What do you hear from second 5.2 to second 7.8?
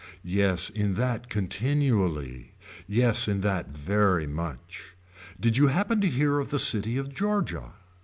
Did you happen to hear of the city of Georgia.